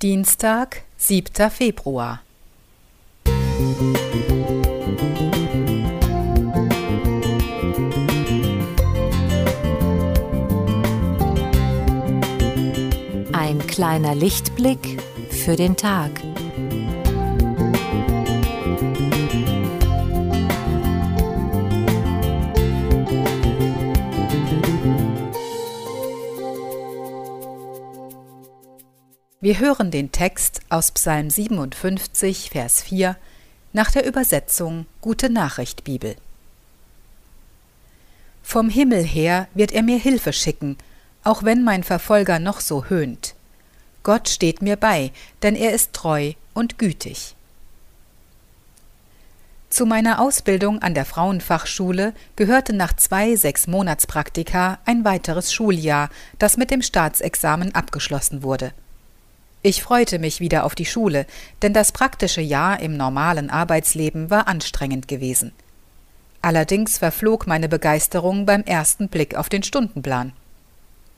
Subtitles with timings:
[0.00, 1.50] Dienstag, 7.
[1.50, 2.20] Februar.
[13.32, 16.12] Ein kleiner Lichtblick für den Tag.
[29.40, 33.16] Wir hören den Text aus Psalm 57, Vers 4
[33.72, 36.16] nach der Übersetzung Gute Nachricht Bibel.
[38.42, 40.76] Vom Himmel her wird er mir Hilfe schicken,
[41.22, 43.36] auch wenn mein Verfolger noch so höhnt.
[44.02, 45.12] Gott steht mir bei,
[45.44, 47.36] denn er ist treu und gütig.
[49.70, 56.72] Zu meiner Ausbildung an der Frauenfachschule gehörte nach zwei Sechs-Monats-Praktika ein weiteres Schuljahr, das mit
[56.72, 58.72] dem Staatsexamen abgeschlossen wurde.
[59.62, 61.26] Ich freute mich wieder auf die Schule,
[61.62, 65.52] denn das praktische Jahr im normalen Arbeitsleben war anstrengend gewesen.
[66.40, 70.32] Allerdings verflog meine Begeisterung beim ersten Blick auf den Stundenplan.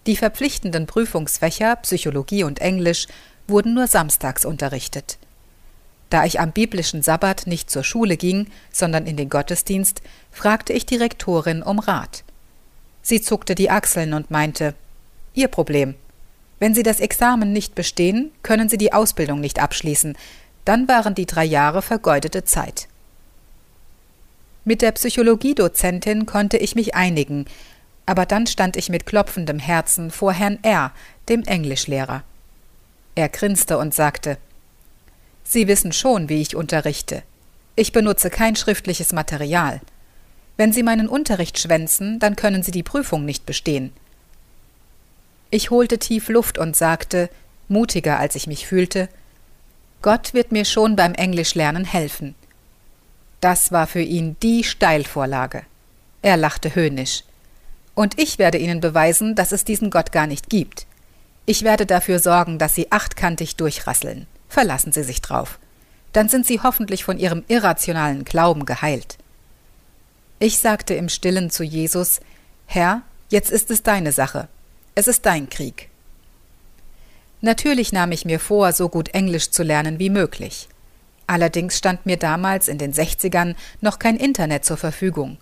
[0.06, 3.06] Die verpflichtenden Prüfungsfächer Psychologie und Englisch
[3.46, 5.18] wurden nur samstags unterrichtet.
[6.08, 10.00] Da ich am biblischen Sabbat nicht zur Schule ging, sondern in den Gottesdienst,
[10.32, 12.24] fragte ich die Rektorin um Rat.
[13.02, 14.74] Sie zuckte die Achseln und meinte
[15.34, 15.94] Ihr Problem,
[16.60, 20.16] wenn Sie das Examen nicht bestehen, können Sie die Ausbildung nicht abschließen.
[20.64, 22.86] Dann waren die drei Jahre vergeudete Zeit.
[24.64, 27.46] Mit der Psychologiedozentin konnte ich mich einigen,
[28.04, 30.92] aber dann stand ich mit klopfendem Herzen vor Herrn R.,
[31.28, 32.22] dem Englischlehrer.
[33.14, 34.36] Er grinste und sagte
[35.42, 37.22] Sie wissen schon, wie ich unterrichte.
[37.74, 39.80] Ich benutze kein schriftliches Material.
[40.56, 43.92] Wenn Sie meinen Unterricht schwänzen, dann können Sie die Prüfung nicht bestehen.
[45.50, 47.28] Ich holte tief Luft und sagte,
[47.68, 49.08] mutiger als ich mich fühlte,
[50.02, 52.34] Gott wird mir schon beim Englischlernen helfen.
[53.40, 55.62] Das war für ihn die Steilvorlage.
[56.22, 57.24] Er lachte höhnisch.
[57.94, 60.86] Und ich werde Ihnen beweisen, dass es diesen Gott gar nicht gibt.
[61.46, 64.26] Ich werde dafür sorgen, dass Sie achtkantig durchrasseln.
[64.48, 65.58] Verlassen Sie sich drauf.
[66.12, 69.18] Dann sind Sie hoffentlich von Ihrem irrationalen Glauben geheilt.
[70.38, 72.20] Ich sagte im stillen zu Jesus,
[72.66, 74.48] Herr, jetzt ist es deine Sache.
[74.94, 75.88] Es ist dein Krieg.
[77.40, 80.68] Natürlich nahm ich mir vor, so gut Englisch zu lernen wie möglich.
[81.26, 85.38] Allerdings stand mir damals in den 60ern noch kein Internet zur Verfügung.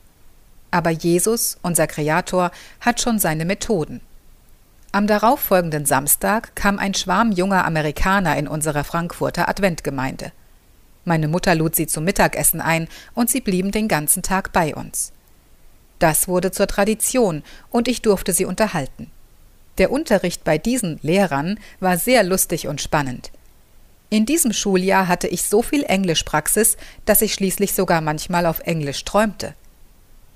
[0.70, 2.50] Aber Jesus, unser Kreator,
[2.80, 4.02] hat schon seine Methoden.
[4.92, 10.32] Am darauffolgenden Samstag kam ein Schwarm junger Amerikaner in unserer Frankfurter Adventgemeinde.
[11.04, 15.12] Meine Mutter lud sie zum Mittagessen ein und sie blieben den ganzen Tag bei uns.
[15.98, 19.10] Das wurde zur Tradition und ich durfte sie unterhalten.
[19.78, 23.30] Der Unterricht bei diesen Lehrern war sehr lustig und spannend.
[24.10, 29.04] In diesem Schuljahr hatte ich so viel Englischpraxis, dass ich schließlich sogar manchmal auf Englisch
[29.04, 29.54] träumte.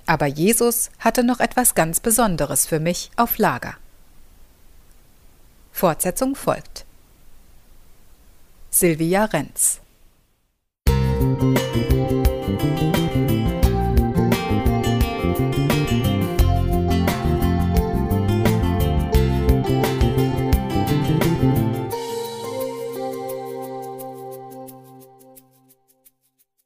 [0.05, 3.75] Aber Jesus hatte noch etwas ganz Besonderes für mich auf Lager.
[5.71, 6.85] Fortsetzung folgt.
[8.69, 9.82] Silvia Renz